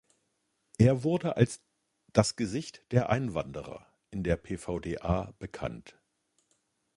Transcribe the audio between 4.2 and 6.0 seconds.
der PvdA bekannt.